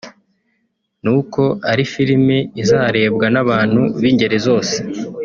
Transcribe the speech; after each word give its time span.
ni 1.03 1.11
uko 1.17 1.41
ari 1.71 1.83
filimi 1.93 2.37
izarebwa 2.61 3.25
n’abantu 3.33 3.81
b’ingeri 4.01 4.37
zose 4.47 4.75